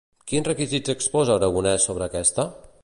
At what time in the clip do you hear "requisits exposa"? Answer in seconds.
0.49-1.37